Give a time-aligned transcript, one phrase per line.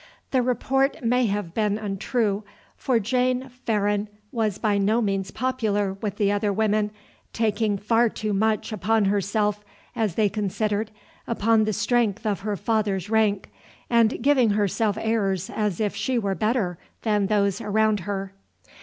[0.31, 2.43] The report may have been untrue,
[2.75, 6.89] for Jane Farran was by no means popular with the other women,
[7.33, 9.63] taking far too much upon herself,
[9.95, 10.89] as they considered,
[11.27, 13.51] upon the strength of her father's rank,
[13.91, 18.33] and giving herself airs as if she were better than those around her.